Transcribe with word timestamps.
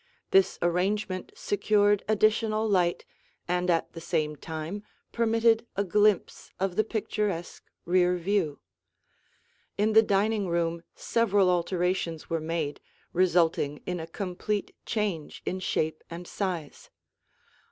This 0.31 0.57
arrangement 0.63 1.31
secured 1.35 2.03
additional 2.07 2.67
light 2.67 3.05
and 3.47 3.69
at 3.69 3.93
the 3.93 4.01
same 4.01 4.35
time 4.35 4.81
permitted 5.11 5.67
a 5.75 5.83
glimpse 5.83 6.49
of 6.59 6.75
the 6.75 6.83
picturesque 6.83 7.63
rear 7.85 8.17
view. 8.17 8.57
In 9.77 9.93
the 9.93 10.01
dining 10.01 10.47
room 10.47 10.81
several 10.95 11.51
alterations 11.51 12.31
were 12.31 12.41
made, 12.41 12.79
resulting 13.13 13.79
in 13.85 13.99
a 13.99 14.07
complete 14.07 14.75
change 14.87 15.43
in 15.45 15.59
shape 15.59 16.03
and 16.09 16.25
size. 16.27 16.89